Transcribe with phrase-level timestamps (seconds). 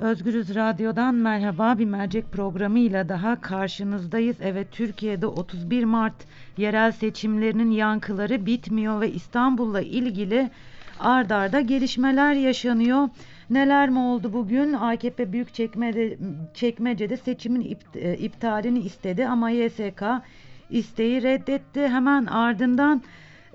[0.00, 4.36] Özgürüz Radyo'dan merhaba bir mercek programıyla daha karşınızdayız.
[4.40, 6.14] Evet Türkiye'de 31 Mart
[6.56, 10.50] yerel seçimlerinin yankıları bitmiyor ve İstanbul'la ilgili
[11.00, 13.08] ard arda gelişmeler yaşanıyor.
[13.50, 14.72] Neler mi oldu bugün?
[14.72, 16.18] AKP Büyükçekmece'de
[16.54, 20.02] çekmecede seçimin ipt- e, iptalini istedi ama YSK
[20.70, 21.88] isteği reddetti.
[21.88, 23.02] Hemen ardından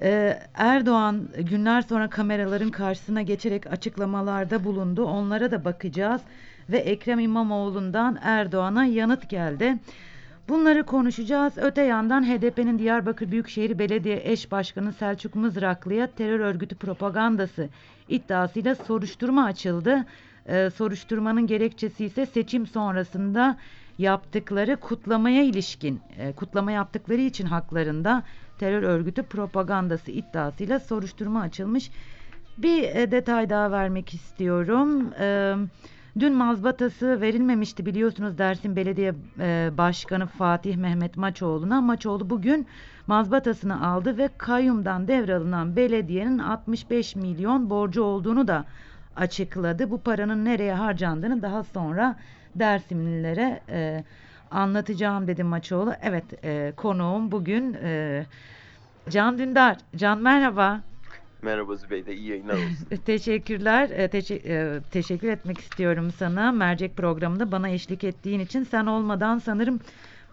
[0.01, 5.03] ee, Erdoğan günler sonra kameraların karşısına geçerek açıklamalarda bulundu.
[5.05, 6.21] Onlara da bakacağız
[6.69, 9.77] ve Ekrem İmamoğlu'ndan Erdoğan'a yanıt geldi.
[10.49, 11.53] Bunları konuşacağız.
[11.57, 17.69] Öte yandan HDP'nin Diyarbakır Büyükşehir Belediye Eş Başkanı Selçuk Mızraklı'ya terör örgütü propagandası
[18.09, 20.05] iddiasıyla soruşturma açıldı.
[20.47, 23.57] Ee, soruşturmanın gerekçesi ise seçim sonrasında
[23.97, 28.23] yaptıkları kutlamaya ilişkin, e, kutlama yaptıkları için haklarında
[28.61, 31.91] terör örgütü propagandası iddiasıyla soruşturma açılmış.
[32.57, 35.13] Bir e, detay daha vermek istiyorum.
[35.19, 35.55] E,
[36.19, 41.81] dün mazbatası verilmemişti biliyorsunuz Dersim Belediye e, Başkanı Fatih Mehmet Maçoğlu'na.
[41.81, 42.67] Maçoğlu bugün
[43.07, 48.65] mazbatasını aldı ve kayyumdan devralınan belediyenin 65 milyon borcu olduğunu da
[49.15, 49.91] açıkladı.
[49.91, 52.15] Bu paranın nereye harcandığını daha sonra
[52.55, 54.03] Dersimlilere e,
[54.51, 55.93] anlatacağım dedi Maçoğlu.
[56.01, 58.25] Evet e, konuğum bugün e,
[59.09, 59.77] Can Dündar.
[59.95, 60.81] Can merhaba.
[61.41, 62.87] Merhaba Zübeyde, iyi yayınlar olsun.
[63.05, 63.89] Teşekkürler.
[63.89, 66.51] E, teşe- e, teşekkür etmek istiyorum sana.
[66.51, 69.79] Mercek programında bana eşlik ettiğin için sen olmadan sanırım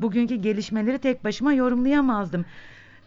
[0.01, 2.45] bugünkü gelişmeleri tek başıma yorumlayamazdım.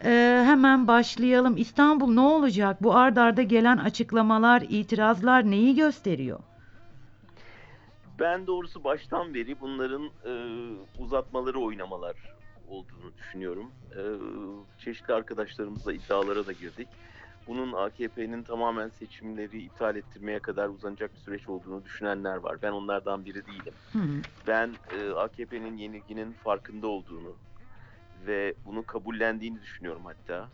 [0.04, 1.58] E, hemen başlayalım.
[1.58, 2.84] İstanbul ne olacak?
[2.84, 6.40] Bu ard arda gelen açıklamalar, itirazlar neyi gösteriyor?
[8.22, 10.34] Ben doğrusu baştan beri bunların e,
[11.00, 12.16] uzatmaları, oynamalar
[12.68, 13.72] olduğunu düşünüyorum.
[13.92, 14.02] E,
[14.84, 16.88] çeşitli arkadaşlarımızla iddialara da girdik.
[17.48, 22.58] Bunun AKP'nin tamamen seçimleri iptal ettirmeye kadar uzanacak bir süreç olduğunu düşünenler var.
[22.62, 23.74] Ben onlardan biri değilim.
[23.94, 24.22] Hı hı.
[24.48, 27.36] Ben e, AKP'nin yenilginin farkında olduğunu
[28.28, 30.50] ve bunu kabullendiğini düşünüyorum hatta.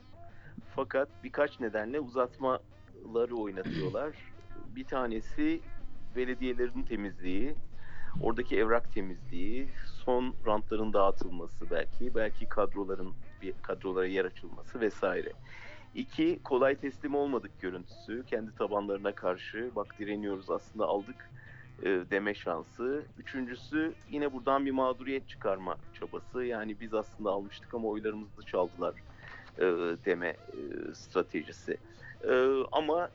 [0.76, 4.16] Fakat birkaç nedenle uzatmaları oynatıyorlar.
[4.76, 5.62] Bir tanesi
[6.16, 7.56] belediyelerin temizliği,
[8.22, 9.68] oradaki evrak temizliği,
[10.06, 15.34] son rantların dağıtılması belki, belki kadroların bir kadrolara yer açılması vesaire.
[15.96, 18.24] İki, kolay teslim olmadık görüntüsü.
[18.26, 21.30] Kendi tabanlarına karşı bak direniyoruz aslında aldık
[21.84, 23.04] e, deme şansı.
[23.20, 26.44] Üçüncüsü yine buradan bir mağduriyet çıkarma çabası.
[26.44, 28.94] Yani biz aslında almıştık ama oylarımızı çaldılar
[29.58, 29.64] e,
[30.06, 30.36] deme e,
[30.94, 31.78] stratejisi.
[32.24, 32.34] E,
[32.72, 33.10] ama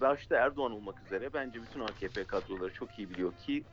[0.00, 3.64] başta Erdoğan olmak üzere bence bütün AKP kadroları çok iyi biliyor ki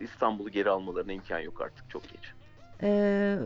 [0.00, 2.32] İstanbul'u geri almalarına imkan yok artık çok geç.
[2.82, 3.38] Ee,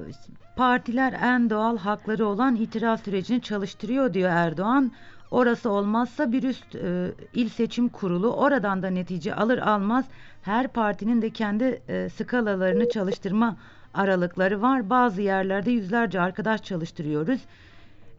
[0.57, 4.93] partiler en doğal hakları olan itiraz sürecini çalıştırıyor diyor Erdoğan.
[5.31, 10.05] Orası olmazsa bir üst e, il seçim kurulu oradan da netice alır almaz
[10.43, 13.56] her partinin de kendi e, skalalarını çalıştırma
[13.95, 14.91] aralıkları var.
[14.91, 17.41] Bazı yerlerde yüzlerce arkadaş çalıştırıyoruz.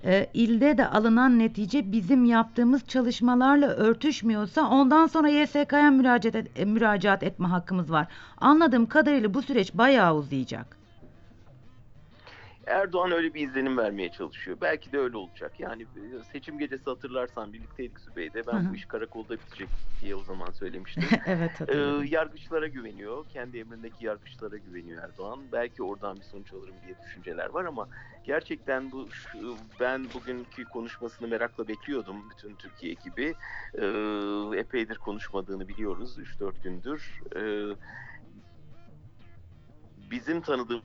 [0.03, 6.66] E, ilde de alınan netice bizim yaptığımız çalışmalarla örtüşmüyorsa ondan sonra YSK'ya müracaat, et- e,
[6.66, 8.07] müracaat etme hakkımız var.
[8.38, 10.78] Anladığım kadarıyla bu süreç bayağı uzayacak.
[12.68, 14.58] Erdoğan öyle bir izlenim vermeye çalışıyor.
[14.62, 15.59] Belki de öyle olacak.
[15.59, 18.42] Yani e, seçim gecesi hatırlarsan birlikteydik Zübeyde.
[18.48, 18.72] Ben Hı hı.
[18.72, 19.70] bu iş karakolda bitecek
[20.02, 21.04] diye o zaman söylemiştim.
[21.25, 21.75] evet Ee,
[22.08, 23.25] yargıçlara güveniyor.
[23.30, 25.40] Kendi emrindeki yargıçlara güveniyor Erdoğan.
[25.52, 27.88] Belki oradan bir sonuç alırım diye düşünceler var ama
[28.24, 33.34] gerçekten bu şu- ben bugünkü konuşmasını merakla bekliyordum bütün Türkiye ekibi.
[33.74, 37.22] Ee, epeydir konuşmadığını biliyoruz 3-4 gündür.
[37.36, 37.75] Ee,
[40.12, 40.84] bizim tanıdığımız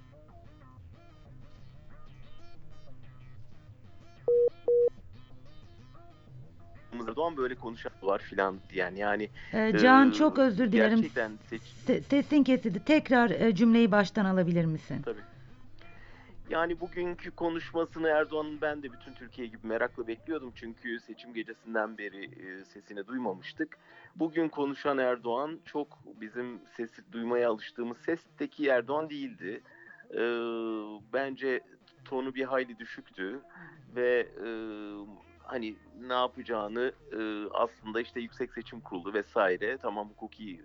[7.21, 10.91] Erdoğan böyle konuşan var filan diyen yani Ee, Can Ee, çok özür dilerim.
[10.97, 12.85] Gerçekten seç, Se- sesin kesildi.
[12.85, 15.03] Tekrar e, cümleyi baştan alabilir misin?
[15.05, 15.21] tabii.
[16.51, 20.53] Yani bugünkü konuşmasını Erdoğan'ın ben de bütün Türkiye gibi merakla bekliyordum.
[20.55, 23.79] Çünkü seçim gecesinden beri e, sesini duymamıştık.
[24.17, 29.61] Bugün konuşan Erdoğan çok bizim sesi duymaya alıştığımız sesteki Erdoğan değildi.
[30.15, 30.19] Ee,
[31.13, 31.61] bence
[32.05, 33.41] tonu bir hayli düşüktü
[33.97, 34.49] ve e,
[35.51, 40.61] hani ne yapacağını e, aslında işte Yüksek Seçim Kurulu vesaire tamam hukuki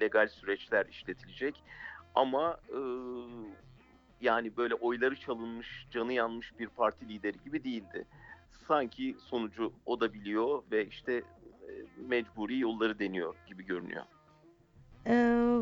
[0.00, 1.62] legal süreçler işletilecek
[2.14, 2.78] ama e,
[4.20, 8.06] yani böyle oyları çalınmış, canı yanmış bir parti lideri gibi değildi.
[8.68, 11.22] Sanki sonucu o da biliyor ve işte e,
[12.08, 14.04] mecburi yolları deniyor gibi görünüyor.
[15.06, 15.58] Ee,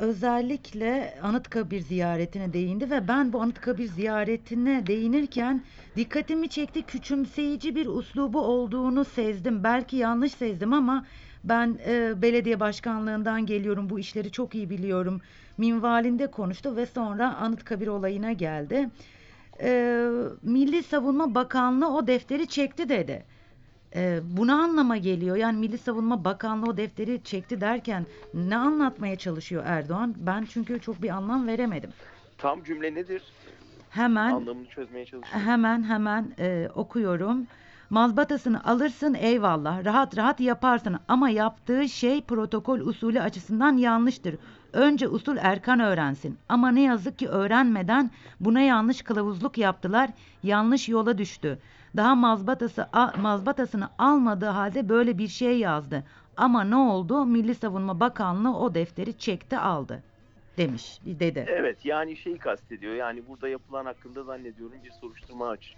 [0.00, 5.62] özellikle Anıtkabir ziyaretine değindi ve ben bu Anıtkabir ziyaretine değinirken
[5.96, 6.82] dikkatimi çekti.
[6.82, 9.64] Küçümseyici bir uslubu olduğunu sezdim.
[9.64, 11.06] Belki yanlış sezdim ama
[11.44, 13.90] ben e, belediye başkanlığından geliyorum.
[13.90, 15.20] Bu işleri çok iyi biliyorum.
[15.58, 18.88] Minvalinde konuştu ve sonra Anıtkabir olayına geldi.
[19.62, 20.06] E,
[20.42, 23.24] Milli Savunma Bakanlığı o defteri çekti dedi.
[23.96, 25.36] E, bu ne anlama geliyor?
[25.36, 30.14] Yani Milli Savunma Bakanlığı o defteri çekti derken ne anlatmaya çalışıyor Erdoğan?
[30.18, 31.90] Ben çünkü çok bir anlam veremedim.
[32.38, 33.22] Tam cümle nedir?
[33.90, 35.46] Hemen Anlamını çözmeye çalışıyorum.
[35.46, 37.46] hemen hemen e, okuyorum.
[37.90, 44.36] Mazbatasını alırsın eyvallah rahat rahat yaparsın ama yaptığı şey protokol usulü açısından yanlıştır.
[44.72, 50.10] Önce usul Erkan öğrensin ama ne yazık ki öğrenmeden buna yanlış kılavuzluk yaptılar
[50.42, 51.62] yanlış yola düştü.
[51.96, 56.04] Daha mazbatası a- mazbatasını almadığı halde böyle bir şey yazdı.
[56.36, 57.26] Ama ne oldu?
[57.26, 60.04] Milli Savunma Bakanlığı o defteri çekti aldı
[60.58, 61.38] demiş dedi.
[61.46, 62.94] Evet yani şeyi kastediyor.
[62.94, 65.76] Yani burada yapılan hakkında zannediyorum bir soruşturma aç,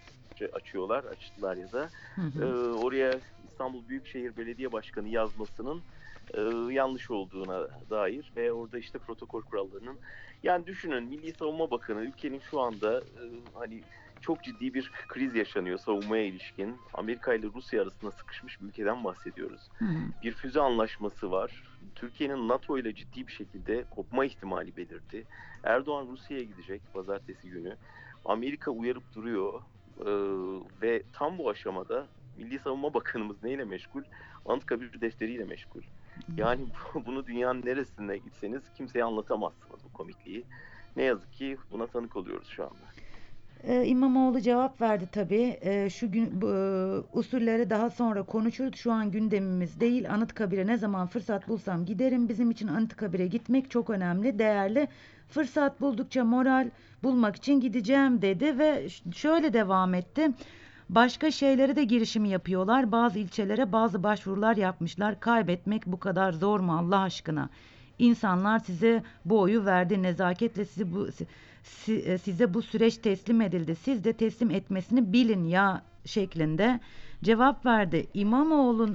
[0.52, 1.92] açıyorlar, açtılar ya da.
[2.14, 2.42] Hı hı.
[2.42, 5.84] Ee, oraya İstanbul Büyükşehir Belediye Başkanı yazmasının
[6.34, 6.40] e,
[6.72, 9.98] yanlış olduğuna dair ve orada işte protokol kurallarının
[10.42, 13.24] yani düşünün Milli Savunma Bakanı ülkenin şu anda e,
[13.54, 13.82] hani
[14.20, 16.76] çok ciddi bir kriz yaşanıyor savunmaya ilişkin.
[16.94, 19.68] Amerika ile Rusya arasında sıkışmış bir ülkeden bahsediyoruz.
[19.78, 19.98] Hı hı.
[20.22, 21.62] bir füze anlaşması var.
[21.94, 25.24] Türkiye'nin NATO ile ciddi bir şekilde kopma ihtimali belirdi.
[25.64, 27.76] Erdoğan Rusya'ya gidecek pazartesi günü.
[28.24, 29.62] Amerika uyarıp duruyor
[30.00, 30.04] Ee,
[30.82, 32.06] ve tam bu aşamada
[32.38, 34.02] Milli Savunma Bakanımız neyle meşgul?
[34.46, 35.82] Anıtkabir defteriyle meşgul.
[36.36, 36.66] Yani
[37.06, 40.44] bunu dünyanın neresinde gitseniz kimseye anlatamazsınız bu komikliği.
[40.96, 42.92] Ne yazık ki buna tanık oluyoruz şu anda.
[43.64, 45.58] Ee, İmamoğlu cevap verdi tabii.
[45.62, 48.76] Ee, şu gün bu, e, usulleri daha sonra konuşuruz.
[48.76, 50.10] Şu an gündemimiz değil.
[50.14, 52.28] Anıtkabir'e ne zaman fırsat bulsam giderim.
[52.28, 54.88] Bizim için Anıtkabir'e gitmek çok önemli, değerli.
[55.28, 56.70] Fırsat buldukça moral
[57.02, 60.28] bulmak için gideceğim dedi ve şöyle devam etti.
[60.94, 62.92] Başka şeylere de girişim yapıyorlar.
[62.92, 65.20] Bazı ilçelere bazı başvurular yapmışlar.
[65.20, 67.48] Kaybetmek bu kadar zor mu Allah aşkına?
[67.98, 70.02] İnsanlar size bu oyu verdi.
[70.02, 71.08] Nezaketle sizi bu
[71.88, 73.76] e, size bu süreç teslim edildi.
[73.76, 76.80] Siz de teslim etmesini bilin ya şeklinde
[77.24, 78.06] cevap verdi.
[78.14, 78.88] İmamoğlu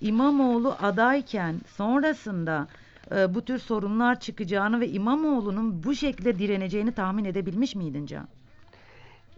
[0.00, 2.68] İmamoğlu adayken sonrasında
[3.16, 8.28] e, bu tür sorunlar çıkacağını ve İmamoğlu'nun bu şekilde direneceğini tahmin edebilmiş miydin Can?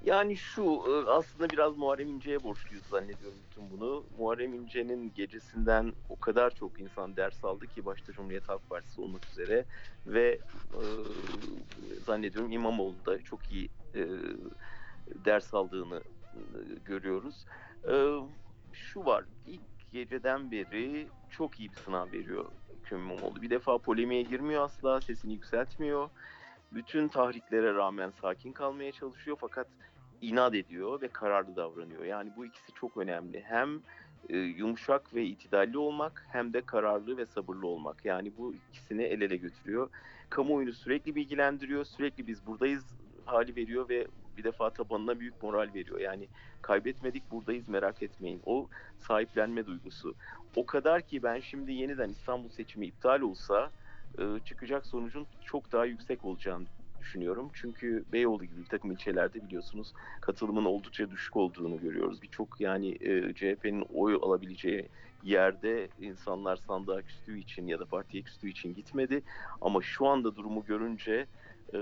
[0.06, 4.04] Yani şu e, aslında biraz Muharrem İnce'ye borçluyuz zannediyorum bütün bunu.
[4.18, 9.26] Muharrem İnce'nin gecesinden o kadar çok insan ders aldı ki başta Cumhuriyet Halk Partisi olmak
[9.26, 9.64] üzere
[10.06, 10.38] ve
[10.74, 10.82] e,
[12.06, 14.02] zannediyorum İmamoğlu da çok iyi e,
[15.24, 16.02] ders aldığını
[16.34, 16.40] e,
[16.84, 17.46] görüyoruz.
[17.88, 17.94] E,
[18.72, 22.44] şu var ilk geceden beri çok iyi bir sınav veriyor
[22.80, 23.42] Ekrem İmamoğlu.
[23.42, 26.10] Bir defa polemiğe girmiyor asla, sesini yükseltmiyor.
[26.72, 29.66] Bütün tahriklere rağmen sakin kalmaya çalışıyor fakat
[30.20, 32.04] inat ediyor ve kararlı davranıyor.
[32.04, 33.42] Yani bu ikisi çok önemli.
[33.46, 33.80] Hem
[34.28, 38.04] e, yumuşak ve itidalli olmak hem de kararlı ve sabırlı olmak.
[38.04, 39.90] Yani bu ikisini el ele götürüyor.
[40.30, 42.84] Kamuoyunu sürekli bilgilendiriyor, sürekli biz buradayız
[43.24, 46.00] hali veriyor ve bir defa tabanına büyük moral veriyor.
[46.00, 46.28] Yani
[46.62, 48.42] kaybetmedik buradayız merak etmeyin.
[48.46, 48.68] O
[48.98, 50.14] sahiplenme duygusu.
[50.56, 53.70] O kadar ki ben şimdi yeniden İstanbul seçimi iptal olsa
[54.18, 56.66] e, çıkacak sonucun çok daha yüksek olacağını
[57.06, 57.50] düşünüyorum.
[57.52, 62.22] Çünkü Beyoğlu gibi bir takım ilçelerde biliyorsunuz katılımın oldukça düşük olduğunu görüyoruz.
[62.22, 64.88] Birçok yani e, CHP'nin oy alabileceği
[65.22, 69.22] yerde insanlar sandığa küstüğü için ya da partiye küstüğü için gitmedi.
[69.60, 71.26] Ama şu anda durumu görünce
[71.74, 71.78] e,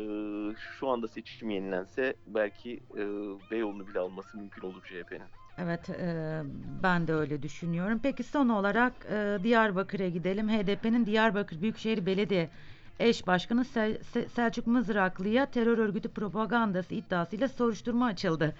[0.56, 3.02] şu anda seçim yenilense belki e,
[3.50, 5.28] Beyoğlu'nu bile alması mümkün olur CHP'nin.
[5.58, 6.42] Evet, e,
[6.82, 8.00] ben de öyle düşünüyorum.
[8.02, 10.48] Peki son olarak e, Diyarbakır'a gidelim.
[10.48, 12.48] HDP'nin Diyarbakır Büyükşehir Belediye
[13.00, 18.54] Eş Başkanı Sel- Se- Selçuk Mızraklı'ya terör örgütü propagandası iddiasıyla soruşturma açıldı.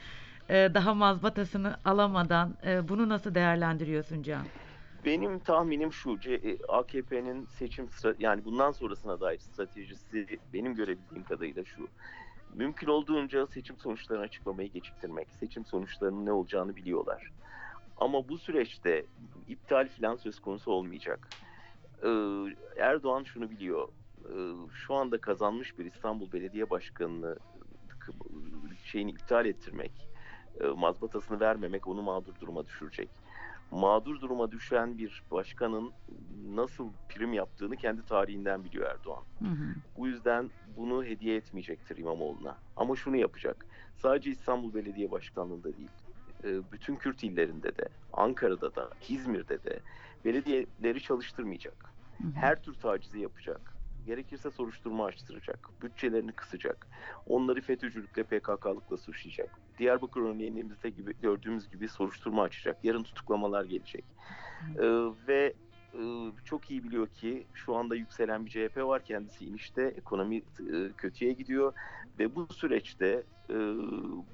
[0.48, 4.42] E, daha mazbatasını alamadan e, bunu nasıl değerlendiriyorsun Can?
[5.04, 7.88] Benim tahminim şu, e, AKP'nin seçim
[8.18, 11.88] yani bundan sonrasına dair stratejisi benim görebildiğim kadarıyla şu.
[12.54, 15.28] Mümkün olduğunca seçim sonuçlarını açıklamayı geciktirmek.
[15.40, 17.30] Seçim sonuçlarının ne olacağını biliyorlar.
[17.96, 19.06] Ama bu süreçte
[19.48, 21.28] iptal falan söz konusu olmayacak.
[22.02, 22.08] Ee,
[22.78, 23.88] Erdoğan şunu biliyor.
[24.28, 27.36] Ee, Şu anda kazanmış bir İstanbul Belediye Başkanı'nı
[27.98, 28.12] k-
[28.84, 30.08] şeyini iptal ettirmek,
[30.60, 33.10] e, mazbatasını vermemek onu mağdur duruma düşürecek
[33.70, 35.92] mağdur duruma düşen bir başkanın
[36.44, 39.24] nasıl prim yaptığını kendi tarihinden biliyor Erdoğan.
[39.38, 39.74] Hı hı.
[39.96, 42.58] Bu yüzden bunu hediye etmeyecektir İmamoğlu'na.
[42.76, 43.66] Ama şunu yapacak.
[43.96, 45.90] Sadece İstanbul Belediye Başkanlığı'nda değil,
[46.44, 49.80] bütün Kürt illerinde de, Ankara'da da, İzmir'de de
[50.24, 51.94] belediyeleri çalıştırmayacak.
[52.22, 52.32] Hı hı.
[52.34, 53.73] Her tür tacizi yapacak.
[54.06, 55.70] Gerekirse soruşturma açtıracak.
[55.82, 56.86] Bütçelerini kısacak.
[57.26, 59.50] Onları FETÖ'cülükle PKK'lıkla suçlayacak.
[59.78, 62.84] Diyarbakır örneğimizde gibi gördüğümüz gibi soruşturma açacak.
[62.84, 64.04] Yarın tutuklamalar gelecek.
[64.78, 64.82] Ee,
[65.28, 65.54] ve
[65.94, 66.02] e,
[66.44, 69.04] çok iyi biliyor ki şu anda yükselen bir CHP var.
[69.04, 69.82] Kendisi inişte.
[69.82, 70.42] Ekonomi e,
[70.96, 71.72] kötüye gidiyor.
[72.18, 73.54] Ve bu süreçte e,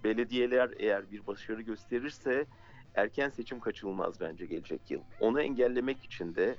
[0.05, 2.47] belediyeler eğer bir başarı gösterirse
[2.95, 5.01] erken seçim kaçınılmaz bence gelecek yıl.
[5.21, 6.57] Onu engellemek için de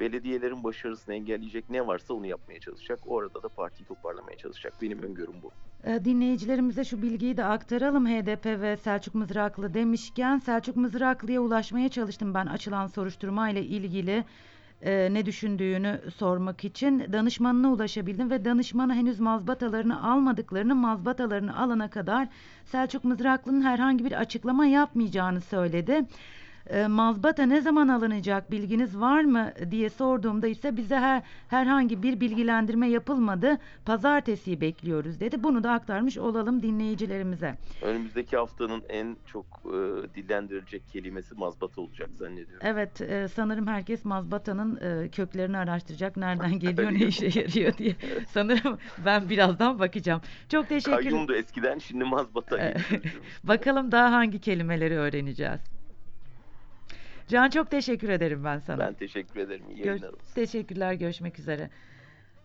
[0.00, 2.98] belediyelerin başarısını engelleyecek ne varsa onu yapmaya çalışacak.
[3.06, 4.74] Orada da partiyi toparlamaya çalışacak.
[4.82, 5.50] Benim öngörüm bu.
[5.90, 8.06] E, Dinleyicilerimize şu bilgiyi de aktaralım.
[8.06, 14.24] HDP ve Selçuk Mızraklı demişken Selçuk Mızraklı'ya ulaşmaya çalıştım ben açılan soruşturma ile ilgili
[14.82, 22.28] e, ne düşündüğünü sormak için danışmanına ulaşabildim ve danışmanı henüz mazbatalarını almadıklarını mazbatalarını alana kadar
[22.64, 26.04] Selçuk Mızraklı'nın herhangi bir açıklama yapmayacağını söyledi.
[26.70, 32.20] E, mazbata ne zaman alınacak bilginiz var mı diye sorduğumda ise bize her, herhangi bir
[32.20, 33.58] bilgilendirme yapılmadı.
[33.84, 35.42] Pazartesiyi bekliyoruz dedi.
[35.42, 37.54] Bunu da aktarmış olalım dinleyicilerimize.
[37.82, 39.78] Önümüzdeki haftanın en çok e,
[40.14, 42.60] dillendirilecek kelimesi mazbata olacak zannediyorum.
[42.66, 46.16] Evet e, sanırım herkes mazbatanın e, köklerini araştıracak.
[46.16, 47.96] Nereden geliyor ne işe yarıyor diye.
[48.28, 50.20] Sanırım ben birazdan bakacağım.
[50.48, 53.10] Çok teşekkür Kayyumdu eskiden şimdi mazbata düşünüyorum.
[53.44, 55.73] Bakalım daha hangi kelimeleri öğreneceğiz.
[57.28, 58.78] Can çok teşekkür ederim ben sana.
[58.78, 59.64] Ben teşekkür ederim.
[59.70, 60.34] İyi Gör- yayınlar olsun.
[60.34, 61.70] Teşekkürler, görüşmek üzere.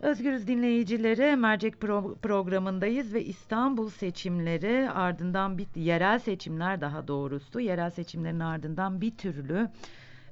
[0.00, 7.90] Özgürüz dinleyicileri, Mercek Pro- programındayız ve İstanbul seçimleri ardından bir yerel seçimler daha doğrusu yerel
[7.90, 9.68] seçimlerin ardından bir türlü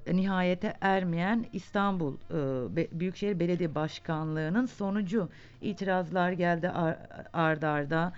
[0.06, 5.28] e, nihayete ermeyen İstanbul e, Büyükşehir Belediye Başkanlığı'nın sonucu
[5.62, 6.98] itirazlar geldi ar-
[7.32, 8.12] ard arda.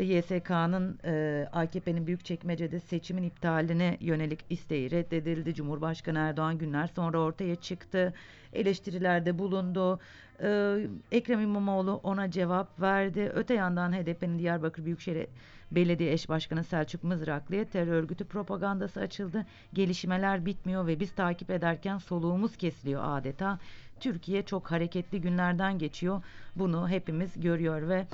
[0.00, 5.54] YSK'nın e, AKP'nin Büyükçekmece'de seçimin iptaline yönelik isteği reddedildi.
[5.54, 8.12] Cumhurbaşkanı Erdoğan günler sonra ortaya çıktı.
[8.52, 10.00] Eleştirilerde bulundu.
[10.42, 10.76] E,
[11.12, 13.32] Ekrem İmamoğlu ona cevap verdi.
[13.34, 15.26] Öte yandan HDP'nin Diyarbakır Büyükşehir
[15.70, 19.46] Belediye Eş Başkanı Selçuk Mızraklı'ya terör örgütü propagandası açıldı.
[19.72, 23.58] Gelişmeler bitmiyor ve biz takip ederken soluğumuz kesiliyor adeta.
[24.00, 26.22] Türkiye çok hareketli günlerden geçiyor.
[26.56, 28.06] Bunu hepimiz görüyor ve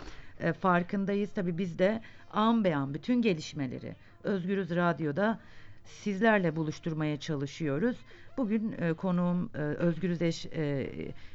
[0.43, 1.31] e, farkındayız.
[1.35, 2.01] Tabii biz de
[2.33, 5.41] an beyan bütün gelişmeleri Özgürüz Radyo'da
[5.85, 7.97] sizlerle buluşturmaya çalışıyoruz.
[8.37, 10.89] Bugün e, konuğum e, Özgürüz Eş e,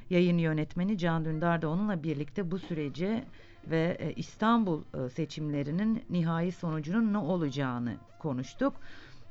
[0.09, 3.23] yayın yönetmeni Can Dündar da onunla birlikte bu süreci
[3.69, 8.73] ve e, İstanbul e, seçimlerinin nihai sonucunun ne olacağını konuştuk.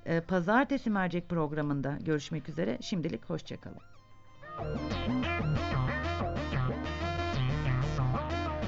[0.06, 2.78] E, Pazartesi mercek programında görüşmek üzere.
[2.80, 3.80] Şimdilik hoşçakalın.